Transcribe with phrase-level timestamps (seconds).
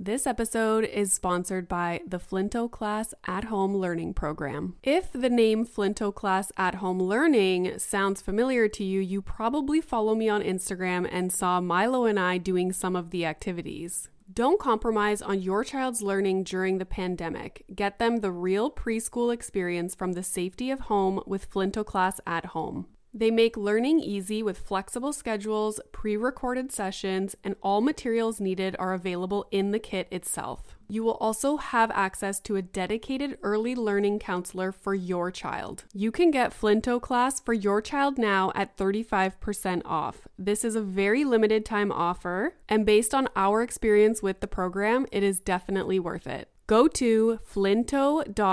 [0.00, 4.76] This episode is sponsored by the Flinto Class at Home Learning Program.
[4.84, 10.14] If the name Flinto Class at Home Learning sounds familiar to you, you probably follow
[10.14, 14.08] me on Instagram and saw Milo and I doing some of the activities.
[14.32, 17.64] Don't compromise on your child's learning during the pandemic.
[17.74, 22.46] Get them the real preschool experience from the safety of home with Flinto Class at
[22.46, 22.86] Home.
[23.18, 28.94] They make learning easy with flexible schedules, pre recorded sessions, and all materials needed are
[28.94, 30.76] available in the kit itself.
[30.88, 35.82] You will also have access to a dedicated early learning counselor for your child.
[35.92, 40.28] You can get Flinto class for your child now at 35% off.
[40.38, 45.06] This is a very limited time offer, and based on our experience with the program,
[45.10, 46.48] it is definitely worth it.
[46.68, 48.44] Go to flinto.in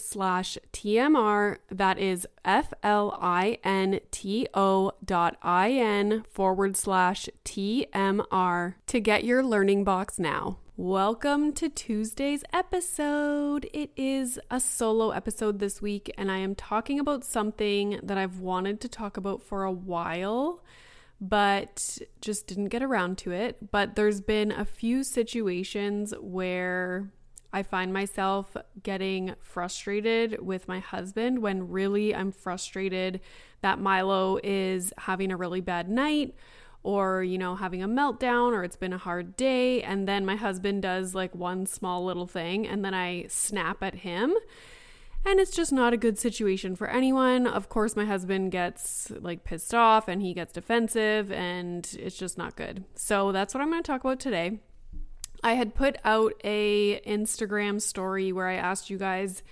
[0.00, 1.58] slash TMR.
[1.70, 9.00] That is F L I N T O dot I N forward slash TMR to
[9.00, 10.58] get your learning box now.
[10.76, 13.70] Welcome to Tuesday's episode.
[13.72, 18.40] It is a solo episode this week, and I am talking about something that I've
[18.40, 20.64] wanted to talk about for a while
[21.20, 23.70] but just didn't get around to it.
[23.70, 27.10] But there's been a few situations where
[27.52, 33.20] I find myself getting frustrated with my husband when really I'm frustrated
[33.62, 36.34] that Milo is having a really bad night
[36.82, 39.82] or, you know, having a meltdown or it's been a hard day.
[39.82, 43.96] And then my husband does like one small little thing and then I snap at
[43.96, 44.34] him
[45.24, 47.46] and it's just not a good situation for anyone.
[47.46, 52.38] Of course, my husband gets like pissed off and he gets defensive and it's just
[52.38, 52.84] not good.
[52.94, 54.60] So that's what I'm going to talk about today.
[55.42, 59.42] I had put out a Instagram story where I asked you guys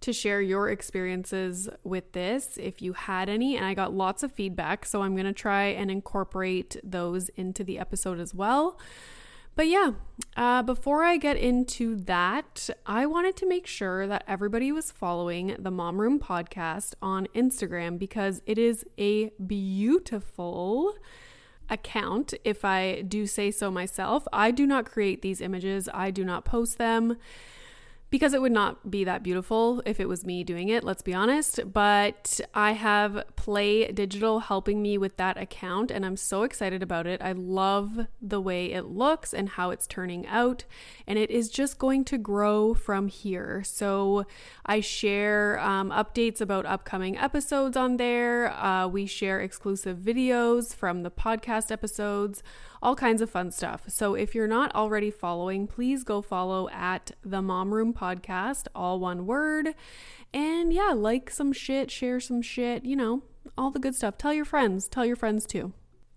[0.00, 4.32] to share your experiences with this if you had any and I got lots of
[4.32, 8.78] feedback, so I'm going to try and incorporate those into the episode as well.
[9.56, 9.92] But yeah,
[10.36, 15.54] uh, before I get into that, I wanted to make sure that everybody was following
[15.58, 20.94] the Mom Room podcast on Instagram because it is a beautiful
[21.70, 24.26] account, if I do say so myself.
[24.32, 27.16] I do not create these images, I do not post them
[28.14, 31.12] because it would not be that beautiful if it was me doing it, let's be
[31.12, 31.58] honest.
[31.72, 37.08] But I have Play Digital helping me with that account, and I'm so excited about
[37.08, 37.20] it.
[37.20, 40.62] I love the way it looks and how it's turning out,
[41.08, 43.64] and it is just going to grow from here.
[43.64, 44.26] So
[44.64, 51.02] I share um, updates about upcoming episodes on there, uh, we share exclusive videos from
[51.02, 52.44] the podcast episodes
[52.82, 53.84] all kinds of fun stuff.
[53.88, 59.00] So if you're not already following, please go follow at the Mom Room Podcast, all
[59.00, 59.74] one word.
[60.32, 63.22] And yeah, like some shit, share some shit, you know,
[63.56, 64.18] all the good stuff.
[64.18, 65.72] Tell your friends, tell your friends too.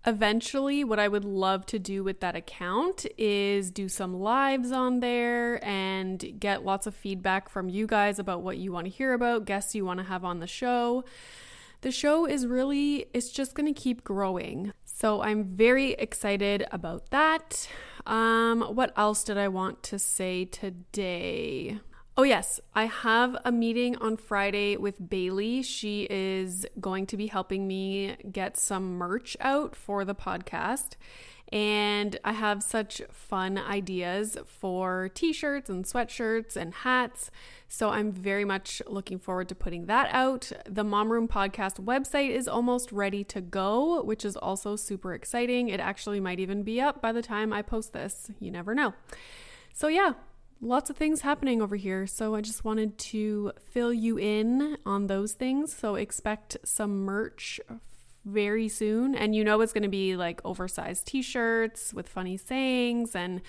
[0.06, 5.00] Eventually, what I would love to do with that account is do some lives on
[5.00, 9.12] there and get lots of feedback from you guys about what you want to hear
[9.12, 11.04] about, guests you want to have on the show.
[11.80, 14.72] The show is really, it's just going to keep growing.
[15.00, 17.68] So I'm very excited about that.
[18.04, 21.78] Um, what else did I want to say today?
[22.16, 25.62] Oh, yes, I have a meeting on Friday with Bailey.
[25.62, 30.96] She is going to be helping me get some merch out for the podcast.
[31.50, 37.30] And I have such fun ideas for t shirts and sweatshirts and hats.
[37.68, 40.52] So I'm very much looking forward to putting that out.
[40.66, 45.68] The Mom Room Podcast website is almost ready to go, which is also super exciting.
[45.68, 48.30] It actually might even be up by the time I post this.
[48.40, 48.92] You never know.
[49.72, 50.14] So, yeah,
[50.60, 52.06] lots of things happening over here.
[52.06, 55.74] So I just wanted to fill you in on those things.
[55.74, 57.60] So expect some merch
[58.28, 59.14] very soon.
[59.14, 63.40] And you know it's going to be like oversized t shirts with funny sayings and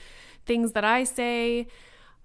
[0.46, 1.68] things that I say.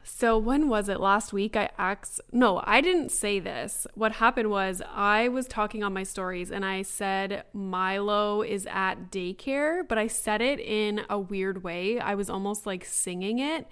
[0.06, 1.56] So when was it last week?
[1.56, 3.86] I asked, no, I didn't say this.
[3.94, 9.10] What happened was I was talking on my stories and I said Milo is at
[9.10, 11.98] daycare, but I said it in a weird way.
[11.98, 13.66] I was almost like singing it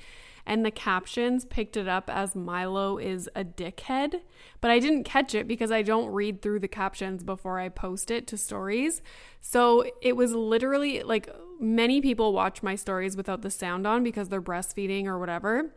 [0.46, 4.20] and the captions picked it up as Milo is a dickhead,
[4.60, 8.10] but I didn't catch it because I don't read through the captions before I post
[8.10, 9.02] it to stories.
[9.40, 11.28] So it was literally like
[11.60, 15.74] many people watch my stories without the sound on because they're breastfeeding or whatever.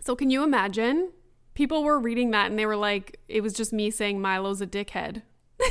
[0.00, 1.10] So, can you imagine
[1.54, 4.66] people were reading that and they were like, it was just me saying Milo's a
[4.66, 5.22] dickhead.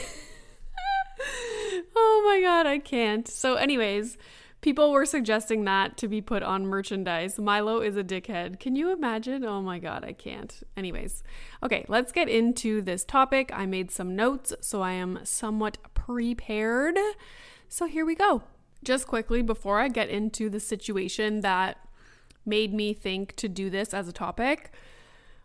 [1.95, 3.27] oh my God, I can't.
[3.27, 4.17] So, anyways,
[4.61, 7.39] people were suggesting that to be put on merchandise.
[7.39, 8.59] Milo is a dickhead.
[8.59, 9.45] Can you imagine?
[9.45, 10.61] Oh my God, I can't.
[10.75, 11.23] Anyways,
[11.63, 13.51] okay, let's get into this topic.
[13.53, 16.97] I made some notes, so I am somewhat prepared.
[17.67, 18.43] So, here we go.
[18.83, 21.77] Just quickly, before I get into the situation that
[22.45, 24.71] made me think to do this as a topic,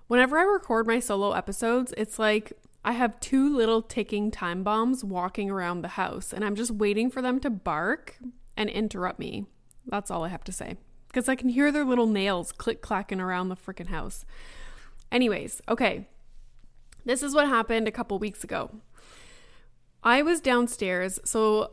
[0.06, 2.52] whenever I record my solo episodes, it's like
[2.84, 7.10] I have two little ticking time bombs walking around the house, and I'm just waiting
[7.10, 8.18] for them to bark
[8.56, 9.46] and interrupt me.
[9.86, 10.76] That's all I have to say.
[11.08, 14.24] Because I can hear their little nails click clacking around the freaking house.
[15.12, 16.08] Anyways, okay.
[17.04, 18.70] This is what happened a couple weeks ago.
[20.02, 21.70] I was downstairs, so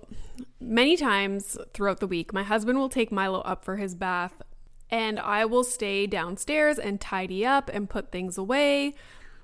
[0.60, 4.42] many times throughout the week, my husband will take Milo up for his bath,
[4.90, 8.94] and I will stay downstairs and tidy up and put things away.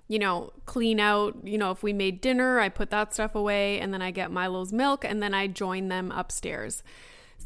[0.08, 3.78] You know, clean out, you know, if we made dinner, I put that stuff away,
[3.80, 6.82] and then I get Milo's milk, and then I join them upstairs.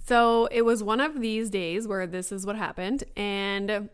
[0.03, 3.03] So it was one of these days where this is what happened.
[3.15, 3.89] And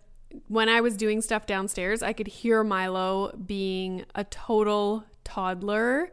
[0.48, 6.12] when I was doing stuff downstairs, I could hear Milo being a total toddler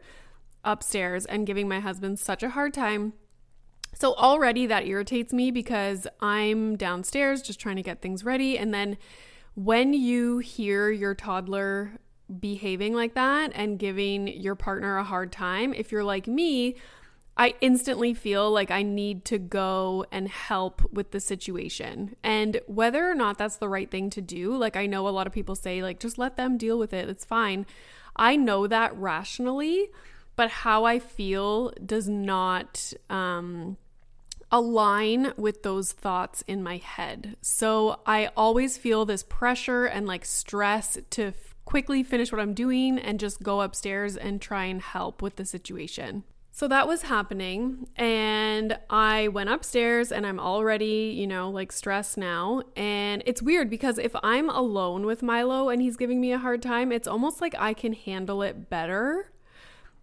[0.63, 3.13] upstairs and giving my husband such a hard time.
[3.93, 8.57] So already that irritates me because I'm downstairs just trying to get things ready.
[8.57, 8.97] And then
[9.53, 11.93] when you hear your toddler
[12.39, 16.75] behaving like that and giving your partner a hard time, if you're like me,
[17.37, 22.15] I instantly feel like I need to go and help with the situation.
[22.23, 25.27] And whether or not that's the right thing to do, like I know a lot
[25.27, 27.65] of people say, like, just let them deal with it, it's fine.
[28.15, 29.89] I know that rationally
[30.35, 33.77] but how I feel does not um,
[34.51, 37.37] align with those thoughts in my head.
[37.41, 41.33] So I always feel this pressure and like stress to
[41.63, 45.45] quickly finish what I'm doing and just go upstairs and try and help with the
[45.45, 46.23] situation.
[46.57, 52.17] So that was happening, and I went upstairs, and I'm already, you know, like stressed
[52.17, 52.61] now.
[52.77, 56.61] And it's weird because if I'm alone with Milo and he's giving me a hard
[56.61, 59.33] time, it's almost like I can handle it better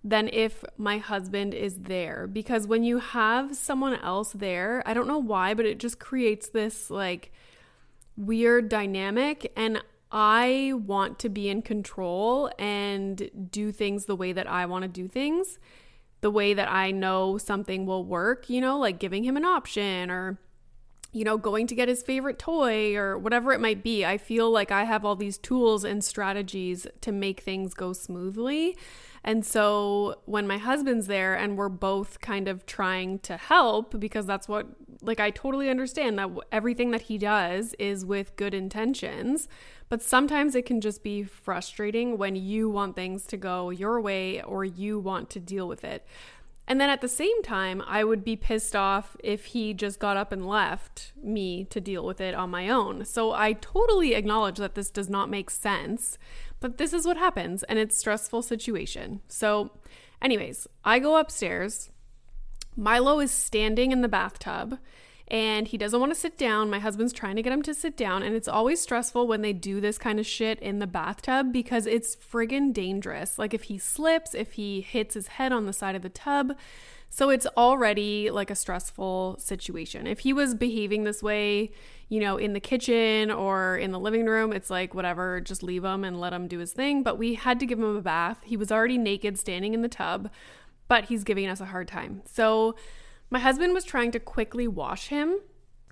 [0.05, 2.27] than if my husband is there.
[2.27, 6.51] Because when you have someone else there, I don't know why, but it just creates
[6.51, 7.33] this like
[8.15, 9.51] weird dynamic.
[9.57, 9.83] And
[10.15, 14.89] I want to be in control and do things the way that I want to
[14.89, 15.59] do things,
[16.23, 20.11] the way that I know something will work, you know, like giving him an option
[20.11, 20.39] or
[21.15, 24.05] you know, going to get his favorite toy or whatever it might be.
[24.05, 28.79] I feel like I have all these tools and strategies to make things go smoothly.
[29.23, 34.25] And so when my husband's there and we're both kind of trying to help, because
[34.25, 34.67] that's what,
[35.03, 39.49] like, I totally understand that everything that he does is with good intentions.
[39.93, 44.41] But sometimes it can just be frustrating when you want things to go your way
[44.41, 46.07] or you want to deal with it.
[46.67, 50.17] And then at the same time, I would be pissed off if he just got
[50.17, 53.05] up and left me to deal with it on my own.
[53.05, 56.17] So I totally acknowledge that this does not make sense.
[56.59, 59.21] But this is what happens, and it's stressful situation.
[59.29, 59.73] So,
[60.23, 61.91] anyways, I go upstairs.
[62.79, 64.79] Milo is standing in the bathtub
[65.29, 66.71] and he doesn't want to sit down.
[66.71, 69.53] My husband's trying to get him to sit down, and it's always stressful when they
[69.53, 73.39] do this kind of shit in the bathtub because it's friggin' dangerous.
[73.39, 76.55] Like if he slips, if he hits his head on the side of the tub.
[77.15, 80.07] So it's already like a stressful situation.
[80.07, 81.73] If he was behaving this way,
[82.09, 85.85] you know, in the kitchen or in the living room, it's like, whatever, just leave
[85.85, 87.03] him and let him do his thing.
[87.03, 88.39] But we had to give him a bath.
[88.45, 90.31] He was already naked standing in the tub,
[90.89, 92.23] but he's giving us a hard time.
[92.25, 92.77] So
[93.33, 95.39] my husband was trying to quickly wash him.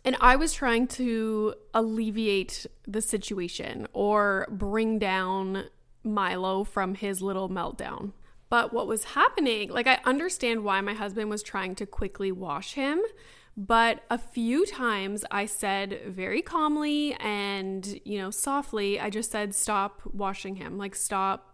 [0.05, 5.65] And I was trying to alleviate the situation or bring down
[6.05, 8.13] Milo from his little meltdown.
[8.51, 12.75] But what was happening, like, I understand why my husband was trying to quickly wash
[12.75, 13.01] him,
[13.57, 19.55] but a few times I said very calmly and, you know, softly, I just said,
[19.55, 20.77] stop washing him.
[20.77, 21.50] Like, stop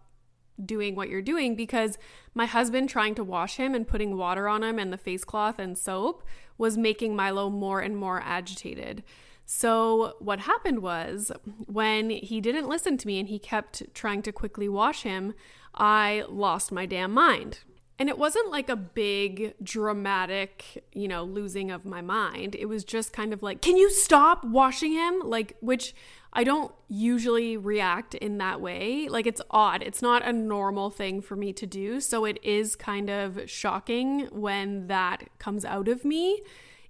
[0.63, 1.97] doing what you're doing because
[2.33, 5.59] my husband trying to wash him and putting water on him and the face cloth
[5.59, 6.23] and soap
[6.57, 9.03] was making Milo more and more agitated.
[9.49, 11.31] So, what happened was
[11.67, 15.33] when he didn't listen to me and he kept trying to quickly wash him,
[15.73, 17.59] I lost my damn mind.
[17.99, 22.55] And it wasn't like a big dramatic, you know, losing of my mind.
[22.55, 25.21] It was just kind of like, can you stop washing him?
[25.23, 25.95] Like, which
[26.33, 29.07] I don't usually react in that way.
[29.09, 29.81] Like, it's odd.
[29.81, 31.99] It's not a normal thing for me to do.
[31.99, 36.41] So it is kind of shocking when that comes out of me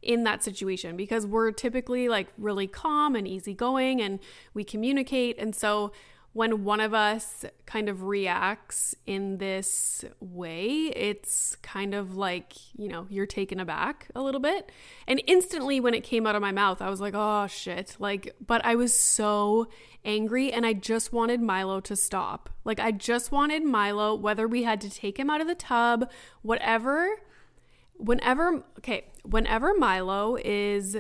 [0.02, 4.20] in that situation because we're typically like really calm and easygoing and
[4.54, 5.38] we communicate.
[5.40, 5.92] And so
[6.38, 12.88] when one of us kind of reacts in this way, it's kind of like, you
[12.88, 14.72] know, you're taken aback a little bit.
[15.08, 17.96] And instantly when it came out of my mouth, I was like, oh shit.
[17.98, 19.68] Like, but I was so
[20.06, 22.52] angry and I just wanted Milo to stop.
[22.64, 26.08] Like, I just wanted Milo, whether we had to take him out of the tub,
[26.44, 27.10] whatever.
[27.96, 30.98] Whenever, okay, whenever Milo is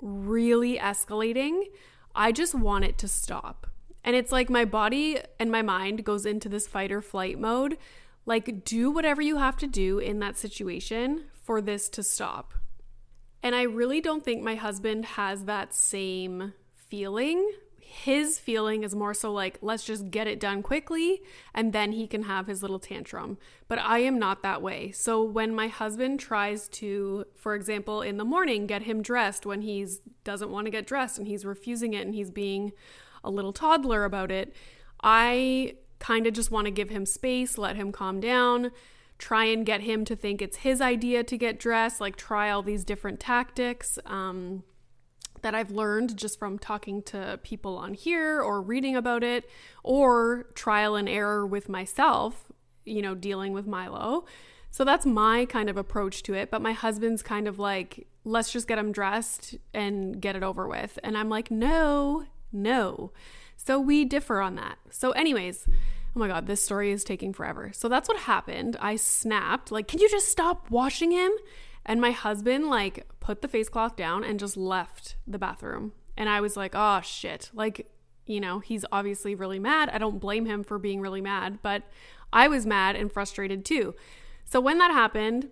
[0.00, 1.64] really escalating,
[2.14, 3.66] I just want it to stop.
[4.08, 7.76] And it's like my body and my mind goes into this fight or flight mode.
[8.24, 12.54] Like, do whatever you have to do in that situation for this to stop.
[13.42, 17.52] And I really don't think my husband has that same feeling.
[17.78, 21.20] His feeling is more so like, let's just get it done quickly
[21.54, 23.36] and then he can have his little tantrum.
[23.66, 24.90] But I am not that way.
[24.90, 29.60] So when my husband tries to, for example, in the morning, get him dressed when
[29.60, 29.86] he
[30.24, 32.72] doesn't want to get dressed and he's refusing it and he's being
[33.22, 34.54] a little toddler about it.
[35.02, 38.70] I kind of just want to give him space, let him calm down,
[39.18, 42.62] try and get him to think it's his idea to get dressed, like try all
[42.62, 44.62] these different tactics um,
[45.42, 49.48] that I've learned just from talking to people on here or reading about it,
[49.82, 52.50] or trial and error with myself,
[52.84, 54.24] you know, dealing with Milo.
[54.70, 56.50] So that's my kind of approach to it.
[56.50, 60.68] But my husband's kind of like, let's just get him dressed and get it over
[60.68, 60.98] with.
[61.02, 63.12] And I'm like, no, no.
[63.56, 64.78] So we differ on that.
[64.90, 67.70] So, anyways, oh my God, this story is taking forever.
[67.74, 68.76] So that's what happened.
[68.80, 71.32] I snapped, like, can you just stop washing him?
[71.84, 75.92] And my husband, like, put the face cloth down and just left the bathroom.
[76.16, 77.50] And I was like, oh shit.
[77.52, 77.90] Like,
[78.26, 79.88] you know, he's obviously really mad.
[79.88, 81.82] I don't blame him for being really mad, but
[82.32, 83.94] I was mad and frustrated too.
[84.44, 85.48] So when that happened,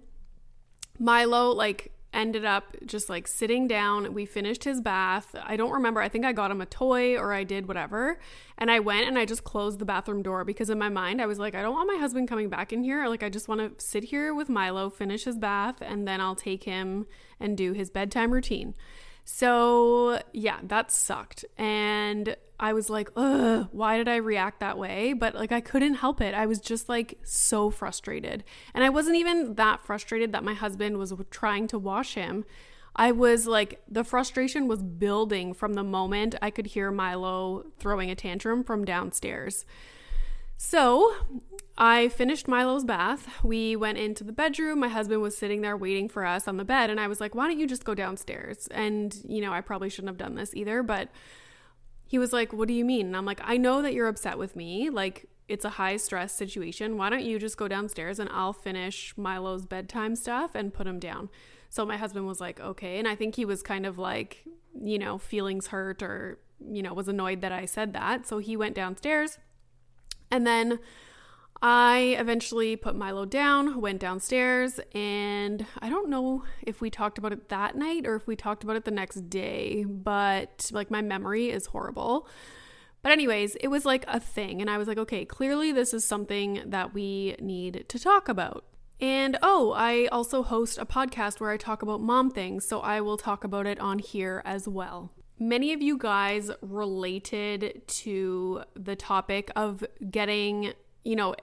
[0.99, 4.15] Milo, like, ended up just like sitting down.
[4.15, 5.37] We finished his bath.
[5.45, 6.01] I don't remember.
[6.01, 8.19] I think I got him a toy or I did whatever.
[8.59, 11.27] And I went and I just closed the bathroom door because in my mind I
[11.27, 13.07] was like, I don't want my husband coming back in here.
[13.07, 16.35] Like, I just want to sit here with Milo, finish his bath, and then I'll
[16.35, 17.07] take him
[17.39, 18.75] and do his bedtime routine.
[19.29, 21.45] So, yeah, that sucked.
[21.59, 25.15] And I was like, ugh, why did I react that way?
[25.15, 26.33] But like, I couldn't help it.
[26.33, 28.45] I was just like so frustrated.
[28.73, 32.45] And I wasn't even that frustrated that my husband was trying to wash him.
[32.95, 38.13] I was like, the frustration was building from the moment I could hear Milo throwing
[38.13, 39.67] a tantrum from downstairs.
[40.57, 41.15] So
[41.79, 43.29] I finished Milo's bath.
[43.43, 44.81] We went into the bedroom.
[44.81, 46.91] My husband was sitting there waiting for us on the bed.
[46.91, 48.67] And I was like, why don't you just go downstairs?
[48.69, 50.83] And, you know, I probably shouldn't have done this either.
[50.83, 51.11] But
[52.07, 53.07] he was like, what do you mean?
[53.07, 54.89] And I'm like, I know that you're upset with me.
[54.89, 56.97] Like, it's a high stress situation.
[56.97, 60.99] Why don't you just go downstairs and I'll finish Milo's bedtime stuff and put him
[60.99, 61.29] down?
[61.69, 62.99] So my husband was like, okay.
[62.99, 64.45] And I think he was kind of like,
[64.81, 68.27] you know, feelings hurt or, you know, was annoyed that I said that.
[68.27, 69.39] So he went downstairs.
[70.31, 70.79] And then
[71.63, 77.33] I eventually put Milo down, went downstairs, and I don't know if we talked about
[77.33, 81.01] it that night or if we talked about it the next day, but like my
[81.01, 82.29] memory is horrible.
[83.03, 86.05] But, anyways, it was like a thing, and I was like, okay, clearly this is
[86.05, 88.65] something that we need to talk about.
[89.01, 93.01] And oh, I also host a podcast where I talk about mom things, so I
[93.01, 95.13] will talk about it on here as well.
[95.39, 100.73] Many of you guys related to the topic of getting,
[101.05, 101.35] you know,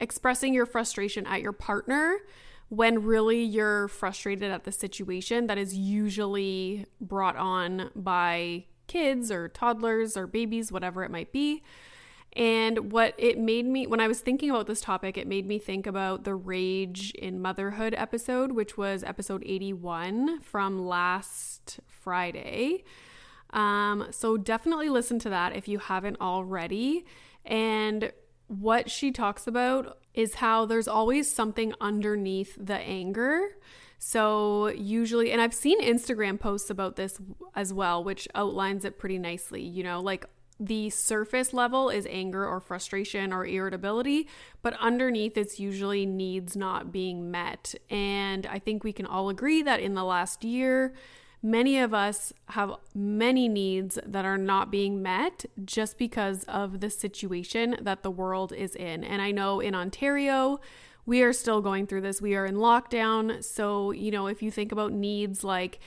[0.00, 2.18] expressing your frustration at your partner
[2.68, 9.48] when really you're frustrated at the situation that is usually brought on by kids or
[9.48, 11.62] toddlers or babies, whatever it might be.
[12.34, 15.58] And what it made me, when I was thinking about this topic, it made me
[15.58, 22.84] think about the Rage in Motherhood episode, which was episode 81 from last Friday.
[23.50, 27.06] Um, so definitely listen to that if you haven't already.
[27.44, 28.12] And
[28.46, 33.56] what she talks about is how there's always something underneath the anger.
[34.00, 37.18] So, usually, and I've seen Instagram posts about this
[37.56, 39.62] as well, which outlines it pretty nicely.
[39.62, 40.26] You know, like
[40.60, 44.28] the surface level is anger or frustration or irritability,
[44.62, 47.74] but underneath it's usually needs not being met.
[47.90, 50.94] And I think we can all agree that in the last year,
[51.42, 56.90] many of us have many needs that are not being met just because of the
[56.90, 59.04] situation that the world is in.
[59.04, 60.60] And I know in Ontario,
[61.06, 62.20] we are still going through this.
[62.20, 63.44] We are in lockdown.
[63.44, 65.78] So, you know, if you think about needs like,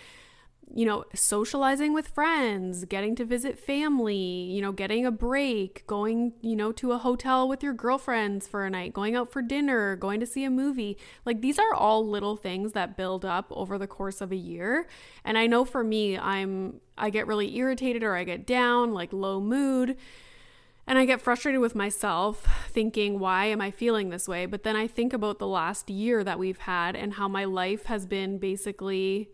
[0.73, 6.33] you know, socializing with friends, getting to visit family, you know, getting a break, going,
[6.41, 9.95] you know, to a hotel with your girlfriends for a night, going out for dinner,
[9.95, 10.97] going to see a movie.
[11.25, 14.87] Like these are all little things that build up over the course of a year.
[15.25, 19.11] And I know for me, I'm I get really irritated or I get down, like
[19.11, 19.97] low mood.
[20.87, 24.45] And I get frustrated with myself thinking, why am I feeling this way?
[24.45, 27.85] But then I think about the last year that we've had and how my life
[27.85, 29.29] has been basically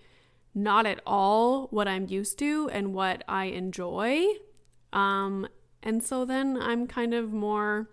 [0.58, 4.26] not at all what I'm used to and what I enjoy.
[4.92, 5.48] Um,
[5.84, 7.90] and so then I'm kind of more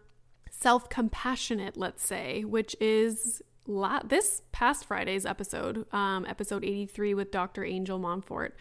[0.50, 7.30] self compassionate, let's say, which is la- this past Friday's episode, um, episode 83 with
[7.30, 7.64] Dr.
[7.64, 8.56] Angel Montfort.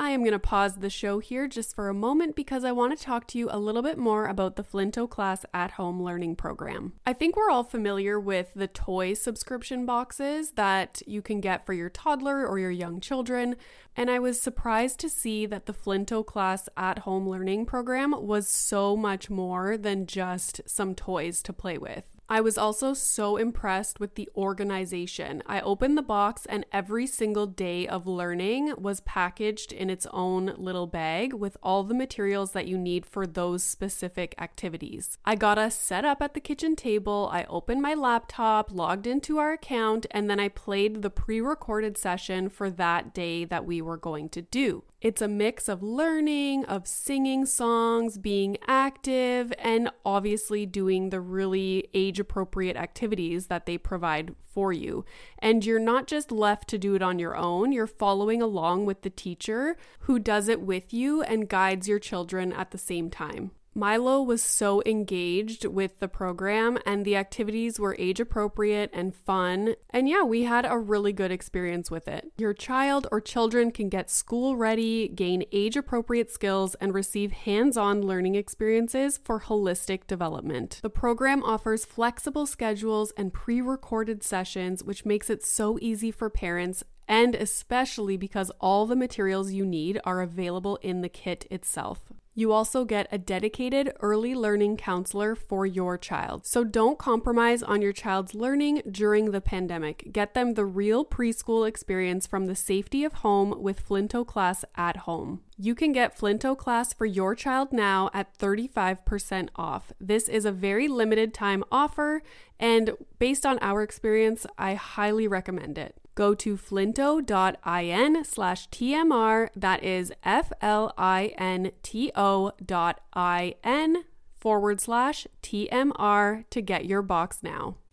[0.00, 2.96] I am going to pause the show here just for a moment because I want
[2.96, 6.36] to talk to you a little bit more about the Flinto Class at Home Learning
[6.36, 6.92] Program.
[7.04, 11.72] I think we're all familiar with the toy subscription boxes that you can get for
[11.72, 13.56] your toddler or your young children,
[13.96, 18.46] and I was surprised to see that the Flinto Class at Home Learning Program was
[18.46, 22.04] so much more than just some toys to play with.
[22.30, 25.42] I was also so impressed with the organization.
[25.46, 30.52] I opened the box, and every single day of learning was packaged in its own
[30.58, 35.16] little bag with all the materials that you need for those specific activities.
[35.24, 37.30] I got us set up at the kitchen table.
[37.32, 41.96] I opened my laptop, logged into our account, and then I played the pre recorded
[41.96, 44.84] session for that day that we were going to do.
[45.00, 51.88] It's a mix of learning, of singing songs, being active, and obviously doing the really
[51.94, 55.04] age appropriate activities that they provide for you.
[55.38, 59.02] And you're not just left to do it on your own, you're following along with
[59.02, 63.52] the teacher who does it with you and guides your children at the same time.
[63.78, 69.76] Milo was so engaged with the program, and the activities were age appropriate and fun.
[69.90, 72.32] And yeah, we had a really good experience with it.
[72.38, 77.76] Your child or children can get school ready, gain age appropriate skills, and receive hands
[77.76, 80.80] on learning experiences for holistic development.
[80.82, 86.28] The program offers flexible schedules and pre recorded sessions, which makes it so easy for
[86.28, 92.00] parents and especially because all the materials you need are available in the kit itself.
[92.38, 96.46] You also get a dedicated early learning counselor for your child.
[96.46, 100.12] So don't compromise on your child's learning during the pandemic.
[100.12, 104.98] Get them the real preschool experience from the safety of home with Flinto Class at
[104.98, 105.40] home.
[105.56, 109.92] You can get Flinto Class for your child now at 35% off.
[110.00, 112.22] This is a very limited time offer,
[112.60, 119.48] and based on our experience, I highly recommend it go to flinto.in slash TMR.
[119.54, 124.04] That is F L I N T O dot I N
[124.36, 127.76] forward slash TMR to get your box now.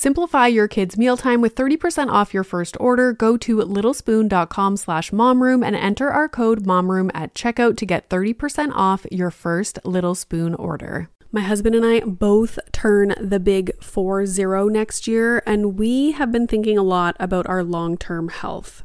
[0.00, 3.12] Simplify your kids' mealtime with 30% off your first order.
[3.12, 8.70] Go to littlespoon.com slash momroom and enter our code momroom at checkout to get 30%
[8.74, 11.10] off your first Little Spoon order.
[11.32, 16.30] My husband and I both turn the big 4 0 next year, and we have
[16.30, 18.84] been thinking a lot about our long term health.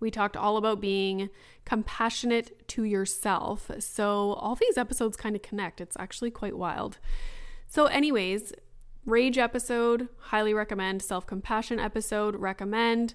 [0.00, 1.30] We talked all about being
[1.64, 3.70] compassionate to yourself.
[3.78, 5.80] So, all these episodes kind of connect.
[5.80, 6.98] It's actually quite wild.
[7.68, 8.52] So, anyways,
[9.04, 11.02] rage episode, highly recommend.
[11.02, 13.14] Self compassion episode, recommend.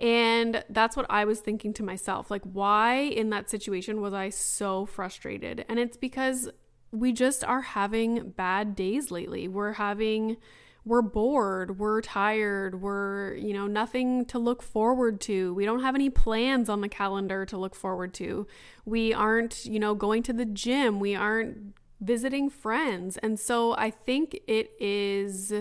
[0.00, 2.30] And that's what I was thinking to myself.
[2.30, 5.66] Like, why in that situation was I so frustrated?
[5.68, 6.48] And it's because
[6.92, 9.48] we just are having bad days lately.
[9.48, 10.36] We're having
[10.84, 15.54] we're bored, we're tired, we're, you know, nothing to look forward to.
[15.54, 18.46] We don't have any plans on the calendar to look forward to.
[18.84, 23.16] We aren't, you know, going to the gym, we aren't visiting friends.
[23.18, 25.52] And so I think it is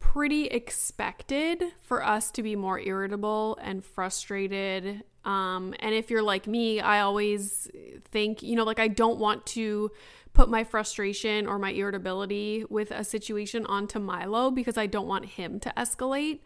[0.00, 5.04] pretty expected for us to be more irritable and frustrated.
[5.24, 7.70] Um, and if you're like me, I always
[8.10, 9.90] think, you know, like I don't want to
[10.34, 15.24] put my frustration or my irritability with a situation onto Milo because I don't want
[15.24, 16.40] him to escalate.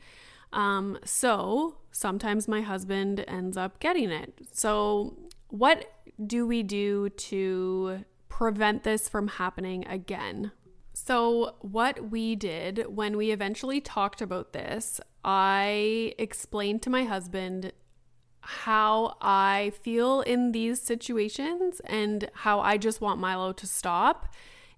[0.52, 4.32] Um, so sometimes my husband ends up getting it.
[4.52, 5.16] So,
[5.48, 5.90] what
[6.24, 10.52] do we do to prevent this from happening again?
[10.92, 17.72] So, what we did when we eventually talked about this, I explained to my husband
[18.50, 24.32] how I feel in these situations and how I just want Milo to stop.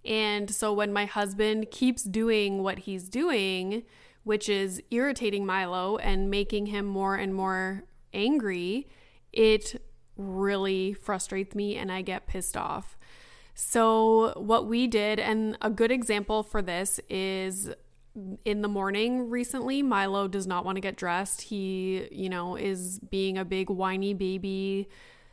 [0.05, 3.85] And so when my husband keeps doing what he's doing,
[4.25, 8.89] which is irritating Milo and making him more and more angry,
[9.33, 9.81] it
[10.17, 12.99] really frustrates me and I get pissed off.
[13.55, 17.71] So, what we did, and a good example for this is
[18.45, 21.43] in the morning recently, Milo does not want to get dressed.
[21.43, 24.89] He, you know, is being a big whiny baby.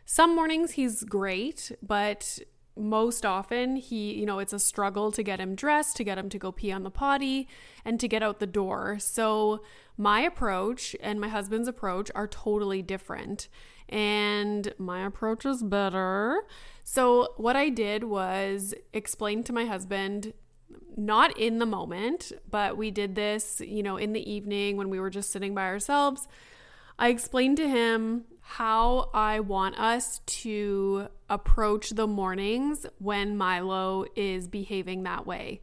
[0.05, 2.39] Some mornings he's great, but
[2.77, 6.29] most often he, you know, it's a struggle to get him dressed, to get him
[6.29, 7.47] to go pee on the potty,
[7.83, 8.97] and to get out the door.
[8.99, 9.63] So,
[9.97, 13.47] my approach and my husband's approach are totally different.
[13.89, 16.43] And my approach is better.
[16.83, 20.33] So, what I did was explain to my husband
[20.95, 24.99] not in the moment, but we did this, you know, in the evening when we
[24.99, 26.27] were just sitting by ourselves.
[26.99, 34.47] I explained to him how I want us to approach the mornings when Milo is
[34.47, 35.61] behaving that way.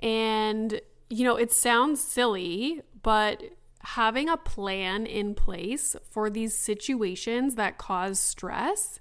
[0.00, 3.42] And, you know, it sounds silly, but
[3.80, 8.98] having a plan in place for these situations that cause stress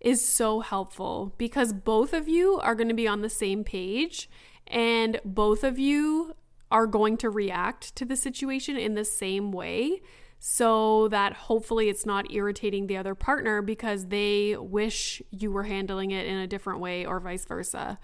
[0.00, 4.28] is so helpful because both of you are going to be on the same page
[4.66, 6.34] and both of you
[6.70, 10.00] are going to react to the situation in the same way
[10.38, 16.10] so that hopefully it's not irritating the other partner because they wish you were handling
[16.10, 17.98] it in a different way or vice versa.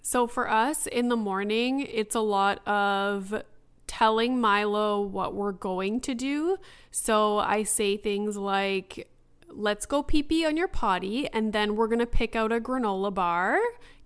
[0.00, 3.42] So for us in the morning, it's a lot of
[3.86, 6.56] telling Milo what we're going to do.
[6.90, 9.08] So I say things like,
[9.50, 13.12] let's go pee pee on your potty, and then we're gonna pick out a granola
[13.12, 13.58] bar,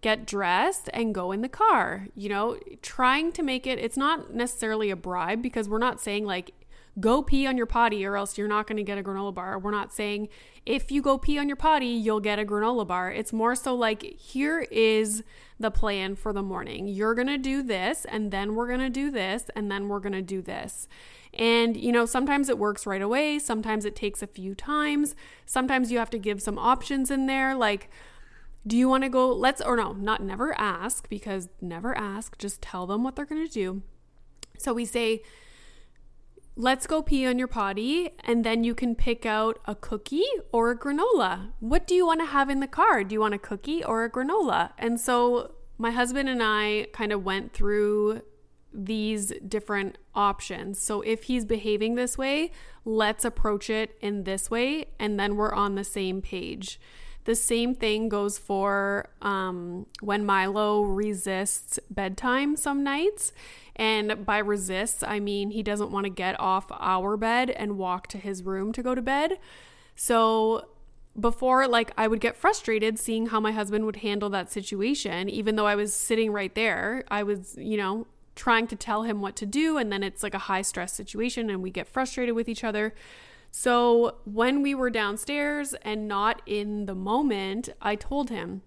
[0.03, 2.09] get dressed, and go in the car.
[2.15, 6.27] You know, trying to make it, it's not necessarily a bribe because we're not saying
[6.27, 6.51] like,
[7.01, 9.59] go pee on your potty or else you're not gonna get a granola bar.
[9.59, 10.29] We're not saying
[10.67, 13.11] if you go pee on your potty, you'll get a granola bar.
[13.11, 15.25] It's more so like, here is
[15.59, 16.89] the plan for the morning.
[16.89, 20.43] You're gonna do this, and then we're gonna do this, and then we're gonna do
[20.43, 20.87] this.
[21.35, 25.15] And, you know, sometimes it works right away, sometimes it takes a few times,
[25.47, 27.55] sometimes you have to give some options in there.
[27.55, 27.89] Like,
[28.67, 29.33] do you want to go?
[29.33, 33.47] Let's, or no, not never ask because never ask, just tell them what they're going
[33.47, 33.83] to do.
[34.59, 35.23] So we say,
[36.55, 40.71] let's go pee on your potty, and then you can pick out a cookie or
[40.71, 41.53] a granola.
[41.61, 43.03] What do you want to have in the car?
[43.03, 44.73] Do you want a cookie or a granola?
[44.79, 48.23] And so my husband and I kind of went through
[48.73, 50.81] these different options.
[50.81, 52.53] So if he's behaving this way,
[52.85, 56.79] let's approach it in this way, and then we're on the same page.
[57.25, 63.33] The same thing goes for um, when Milo resists bedtime some nights.
[63.77, 68.07] And by resists, I mean he doesn't want to get off our bed and walk
[68.09, 69.39] to his room to go to bed.
[69.95, 70.69] So
[71.19, 75.57] before like I would get frustrated seeing how my husband would handle that situation even
[75.57, 79.37] though I was sitting right there I was you know trying to tell him what
[79.37, 82.49] to do and then it's like a high stress situation and we get frustrated with
[82.49, 82.95] each other.
[83.55, 88.63] So when we were downstairs and not in the moment, I told him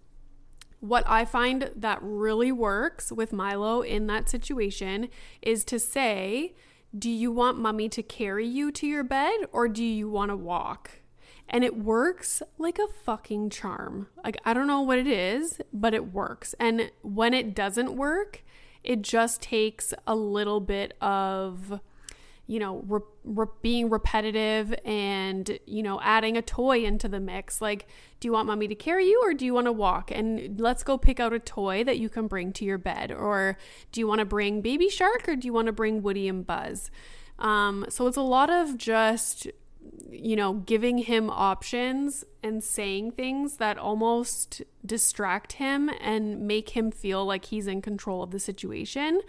[0.80, 5.10] what I find that really works with Milo in that situation
[5.42, 6.54] is to say,
[6.98, 10.38] Do you want mommy to carry you to your bed or do you want to
[10.38, 10.92] walk?
[11.50, 14.08] And it works like a fucking charm.
[14.24, 16.54] Like, I don't know what it is, but it works.
[16.60, 18.44] And when it doesn't work,
[18.84, 21.80] it just takes a little bit of
[22.48, 27.62] you know, re- re- being repetitive and, you know, adding a toy into the mix.
[27.62, 27.88] Like,
[28.20, 30.12] do you want mommy to carry you or do you want to walk?
[30.12, 33.12] And let's go pick out a toy that you can bring to your bed.
[33.12, 33.58] Or
[33.92, 36.46] do you want to bring Baby Shark or do you want to bring Woody and
[36.46, 36.92] Buzz?
[37.40, 39.48] Um, so it's a lot of just
[40.10, 46.92] you know, giving him options and saying things that almost distract him and make him
[46.92, 49.22] feel like he's in control of the situation.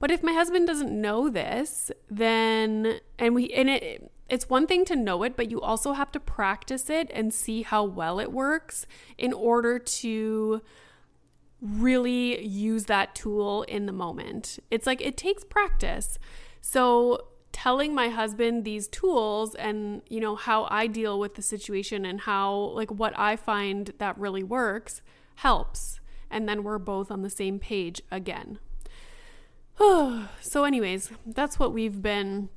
[0.00, 4.84] But if my husband doesn't know this, then and we and it it's one thing
[4.86, 8.32] to know it, but you also have to practice it and see how well it
[8.32, 8.86] works
[9.18, 10.62] in order to
[11.60, 14.58] really use that tool in the moment.
[14.70, 16.18] It's like it takes practice.
[16.60, 22.06] So telling my husband these tools and you know how I deal with the situation
[22.06, 25.02] and how like what I find that really works
[25.36, 28.60] helps and then we're both on the same page again.
[30.40, 32.48] so anyways, that's what we've been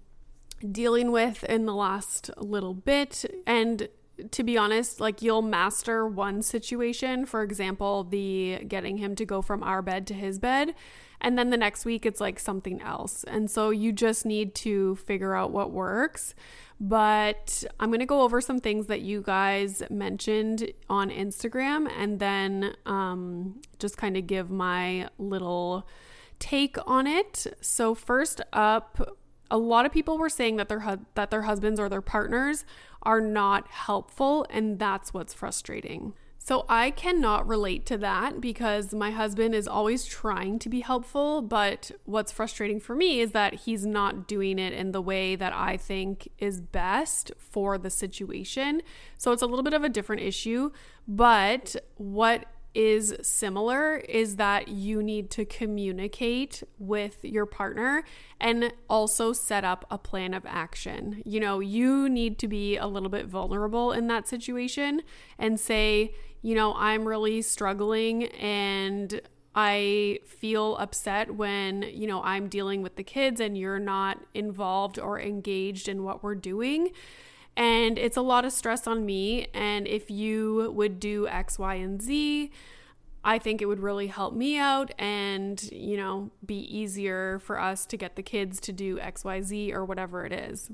[0.71, 3.89] dealing with in the last little bit and
[4.31, 9.41] to be honest, like you'll master one situation, for example, the getting him to go
[9.41, 10.75] from our bed to his bed,
[11.19, 13.23] and then the next week it's like something else.
[13.23, 16.35] And so you just need to figure out what works.
[16.79, 22.19] But I'm going to go over some things that you guys mentioned on Instagram and
[22.19, 25.87] then um, just kind of give my little
[26.43, 27.47] take on it.
[27.61, 29.17] So, first up,
[29.49, 32.65] a lot of people were saying that their hu- that their husbands or their partners
[33.03, 36.13] are not helpful and that's what's frustrating.
[36.39, 41.41] So I cannot relate to that because my husband is always trying to be helpful,
[41.41, 45.53] but what's frustrating for me is that he's not doing it in the way that
[45.53, 48.81] I think is best for the situation.
[49.17, 50.71] So it's a little bit of a different issue,
[51.07, 58.03] but what is similar is that you need to communicate with your partner
[58.39, 61.21] and also set up a plan of action.
[61.25, 65.01] You know, you need to be a little bit vulnerable in that situation
[65.37, 69.21] and say, you know, I'm really struggling and
[69.55, 74.97] I feel upset when, you know, I'm dealing with the kids and you're not involved
[74.97, 76.89] or engaged in what we're doing.
[77.55, 79.47] And it's a lot of stress on me.
[79.53, 82.51] And if you would do X, Y, and Z,
[83.23, 87.85] I think it would really help me out and, you know, be easier for us
[87.87, 90.71] to get the kids to do XYZ or whatever it is.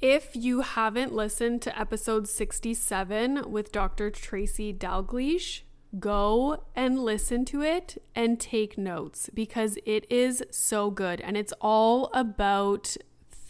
[0.00, 4.10] If you haven't listened to episode 67 with Dr.
[4.10, 5.62] Tracy Dalgleish,
[6.00, 11.52] go and listen to it and take notes because it is so good and it's
[11.60, 12.96] all about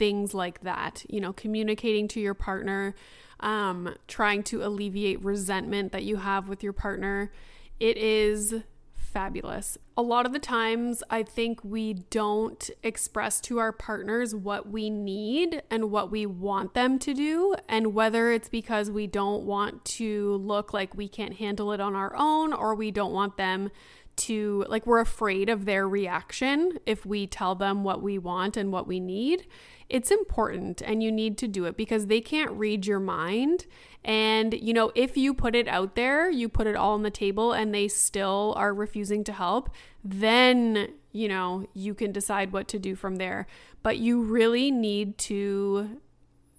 [0.02, 2.92] things like that, you know, communicating to your partner,
[3.38, 7.30] um, trying to alleviate resentment that you have with your partner.
[7.78, 8.52] It is
[8.96, 9.78] fabulous.
[9.96, 14.90] A lot of the times, I think we don't express to our partners what we
[14.90, 17.54] need and what we want them to do.
[17.68, 21.94] And whether it's because we don't want to look like we can't handle it on
[21.94, 23.70] our own or we don't want them
[24.16, 28.72] to, like, we're afraid of their reaction if we tell them what we want and
[28.72, 29.46] what we need.
[29.88, 33.66] It's important and you need to do it because they can't read your mind
[34.04, 37.10] and, you know, if you put it out there, you put it all on the
[37.10, 39.70] table and they still are refusing to help,
[40.02, 43.46] then, you know, you can decide what to do from there.
[43.82, 46.00] But you really need to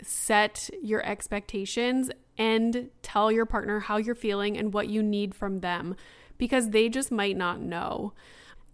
[0.01, 5.59] set your expectations and tell your partner how you're feeling and what you need from
[5.59, 5.95] them
[6.43, 8.11] because they just might not know.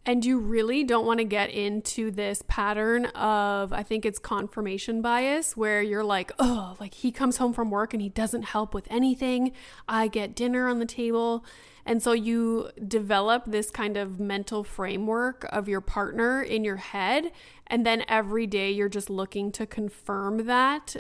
[0.04, 5.04] And you really don't want to get into this pattern of, I think it's confirmation
[5.04, 8.74] bias, where you're like, oh, like he comes home from work and he doesn't help
[8.74, 9.52] with anything.
[9.88, 11.46] I get dinner on the table.
[11.86, 17.32] And so you develop this kind of mental framework of your partner in your head.
[17.68, 20.96] And then every day you're just looking to confirm that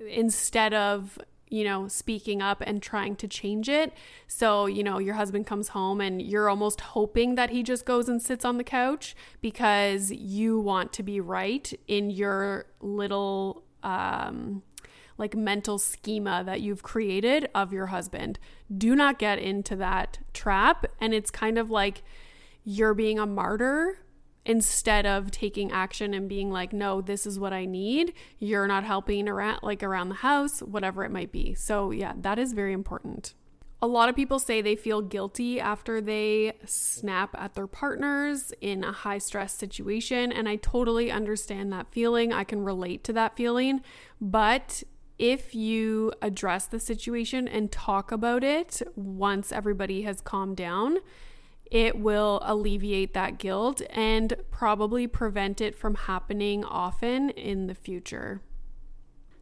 [0.00, 1.18] instead of
[1.50, 3.92] you know, speaking up and trying to change it.
[4.26, 8.08] So, you know, your husband comes home and you're almost hoping that he just goes
[8.08, 14.62] and sits on the couch because you want to be right in your little, um,
[15.16, 18.38] like mental schema that you've created of your husband.
[18.76, 20.86] Do not get into that trap.
[21.00, 22.02] And it's kind of like
[22.64, 23.98] you're being a martyr
[24.48, 28.82] instead of taking action and being like no this is what i need you're not
[28.82, 32.72] helping around like around the house whatever it might be so yeah that is very
[32.72, 33.34] important
[33.80, 38.82] a lot of people say they feel guilty after they snap at their partners in
[38.82, 40.32] a high stress situation.
[40.32, 42.32] And I totally understand that feeling.
[42.32, 43.82] I can relate to that feeling.
[44.20, 44.82] But
[45.16, 50.98] if you address the situation and talk about it once everybody has calmed down,
[51.70, 58.40] it will alleviate that guilt and probably prevent it from happening often in the future.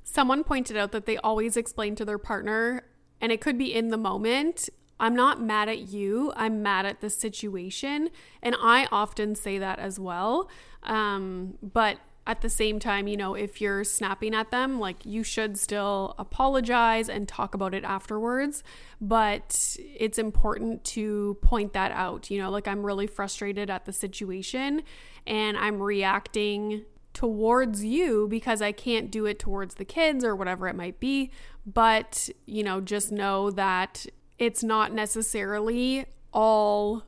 [0.02, 2.84] Someone pointed out that they always explain to their partner,
[3.20, 7.00] and it could be in the moment, I'm not mad at you, I'm mad at
[7.00, 8.10] the situation.
[8.42, 10.48] And I often say that as well.
[10.82, 15.22] Um, but at the same time, you know, if you're snapping at them, like you
[15.22, 18.64] should still apologize and talk about it afterwards.
[19.00, 22.30] But it's important to point that out.
[22.30, 24.82] You know, like I'm really frustrated at the situation
[25.26, 26.84] and I'm reacting
[27.14, 31.30] towards you because I can't do it towards the kids or whatever it might be.
[31.64, 34.04] But, you know, just know that
[34.38, 37.04] it's not necessarily all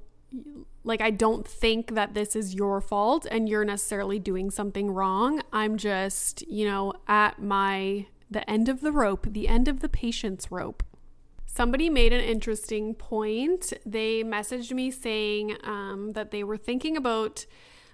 [0.84, 5.42] like, I don't think that this is your fault and you're necessarily doing something wrong.
[5.52, 9.88] I'm just, you know, at my, the end of the rope, the end of the
[9.88, 10.82] patience rope.
[11.46, 13.72] Somebody made an interesting point.
[13.84, 17.46] They messaged me saying um, that they were thinking about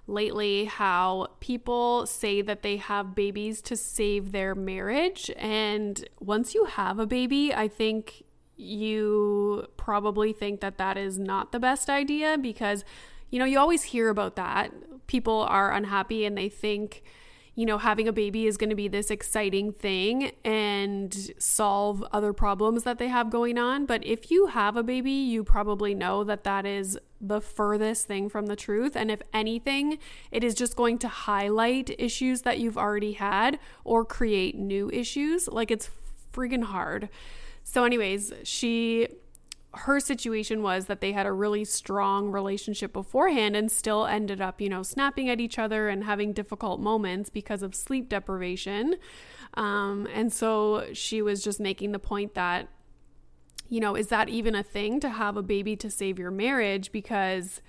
[0.07, 5.31] lately how people say that they have babies to save their marriage.
[5.37, 8.24] And once you have a baby, I think
[8.57, 12.85] you probably think that that is not the best idea because,
[13.31, 14.73] you know, you always hear about that.
[15.07, 17.03] People are unhappy and they think,
[17.57, 22.33] you know, having a baby is going to be this exciting thing and solve other
[22.33, 23.87] problems that they have going on.
[23.87, 28.29] But if you have a baby, you probably know that that is the furthest thing
[28.29, 28.97] from the truth.
[28.97, 29.99] And if anything,
[30.33, 35.49] it is just going to highlight issues that you've already had or create new issues.
[35.49, 35.91] Like it's
[36.33, 37.09] friggin' hard.
[37.65, 39.09] So, anyways, she
[39.77, 44.61] her situation was that they had a really strong relationship beforehand and still ended up,
[44.61, 48.95] you know, snapping at each other and having difficult moments because of sleep deprivation.
[49.55, 52.69] Um, and so she was just making the point that,
[53.69, 56.93] you know, is that even a thing to have a baby to save your marriage?
[56.93, 57.61] Because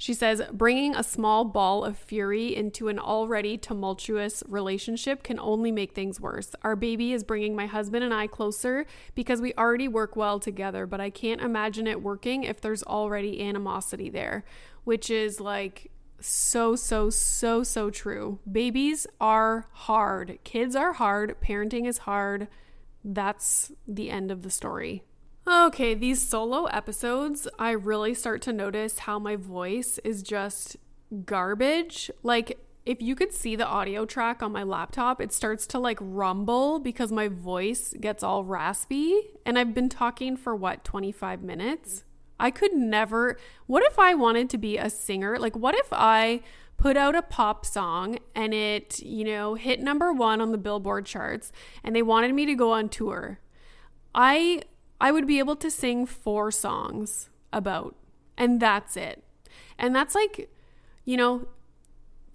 [0.00, 5.70] she says, bringing a small ball of fury into an already tumultuous relationship can only
[5.70, 6.54] make things worse.
[6.62, 10.86] Our baby is bringing my husband and I closer because we already work well together,
[10.86, 14.42] but I can't imagine it working if there's already animosity there,
[14.84, 18.38] which is like so, so, so, so true.
[18.50, 22.48] Babies are hard, kids are hard, parenting is hard.
[23.04, 25.04] That's the end of the story.
[25.46, 30.76] Okay, these solo episodes, I really start to notice how my voice is just
[31.24, 32.10] garbage.
[32.22, 35.98] Like, if you could see the audio track on my laptop, it starts to like
[36.00, 39.20] rumble because my voice gets all raspy.
[39.44, 42.04] And I've been talking for what, 25 minutes?
[42.38, 43.38] I could never.
[43.66, 45.38] What if I wanted to be a singer?
[45.38, 46.42] Like, what if I
[46.76, 51.06] put out a pop song and it, you know, hit number one on the Billboard
[51.06, 51.52] charts
[51.84, 53.40] and they wanted me to go on tour?
[54.14, 54.62] I
[55.00, 57.96] I would be able to sing four songs about,
[58.36, 59.24] and that's it.
[59.78, 60.50] And that's like,
[61.04, 61.48] you know,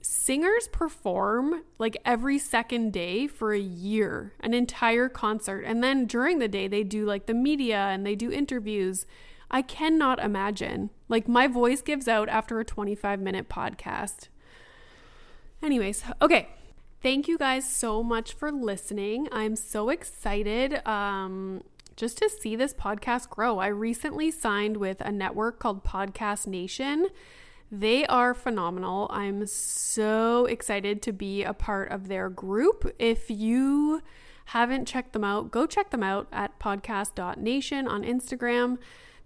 [0.02, 5.62] singers perform like every second day for a year, an entire concert.
[5.62, 9.06] And then during the day, they do like the media and they do interviews.
[9.50, 10.90] I cannot imagine.
[11.08, 14.30] Like, my voice gives out after a 25 minute podcast.
[15.62, 16.50] Anyways, okay.
[17.02, 19.28] Thank you guys so much for listening.
[19.32, 21.64] I'm so excited um,
[21.96, 23.60] just to see this podcast grow.
[23.60, 27.08] I recently signed with a network called Podcast Nation.
[27.72, 29.08] They are phenomenal.
[29.12, 32.94] I'm so excited to be a part of their group.
[33.00, 34.02] If you
[34.46, 38.78] haven't checked them out, go check them out at podcast.nation on Instagram.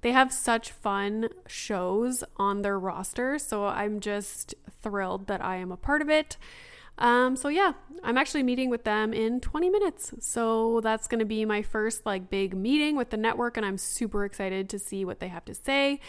[0.01, 5.71] They have such fun shows on their roster, so I'm just thrilled that I am
[5.71, 6.37] a part of it.
[6.99, 7.73] Um, so yeah,
[8.03, 10.13] I'm actually meeting with them in 20 minutes.
[10.19, 13.77] So that's going to be my first like big meeting with the network, and I'm
[13.77, 15.99] super excited to see what they have to say.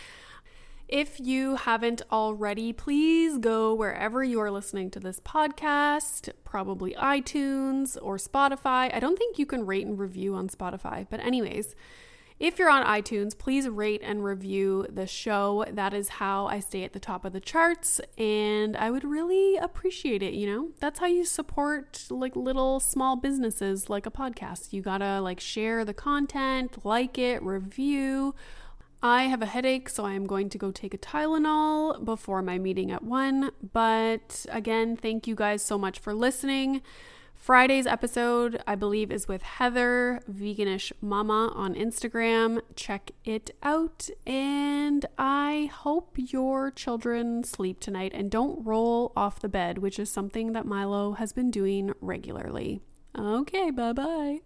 [0.89, 7.97] If you haven't already, please go wherever you are listening to this podcast, probably iTunes
[8.03, 8.93] or Spotify.
[8.93, 11.77] I don't think you can rate and review on Spotify, but, anyways,
[12.41, 15.65] if you're on iTunes, please rate and review the show.
[15.71, 19.57] That is how I stay at the top of the charts, and I would really
[19.57, 20.35] appreciate it.
[20.35, 24.73] You know, that's how you support like little small businesses like a podcast.
[24.73, 28.35] You gotta like share the content, like it, review
[29.03, 32.59] I have a headache, so I am going to go take a Tylenol before my
[32.59, 33.51] meeting at 1.
[33.73, 36.83] But again, thank you guys so much for listening.
[37.41, 42.61] Friday's episode, I believe, is with Heather, Veganish Mama, on Instagram.
[42.77, 44.11] Check it out.
[44.27, 50.13] And I hope your children sleep tonight and don't roll off the bed, which is
[50.13, 52.83] something that Milo has been doing regularly.
[53.19, 54.41] Okay, bye bye.